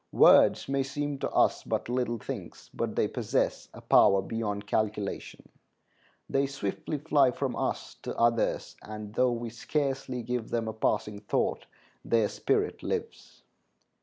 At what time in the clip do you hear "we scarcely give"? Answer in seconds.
9.33-10.49